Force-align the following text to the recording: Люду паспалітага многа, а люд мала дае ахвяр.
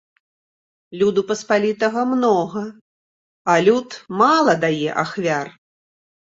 Люду 1.01 1.21
паспалітага 1.31 2.07
многа, 2.15 2.65
а 3.55 3.61
люд 3.69 3.89
мала 4.25 4.59
дае 4.67 4.89
ахвяр. 5.07 5.47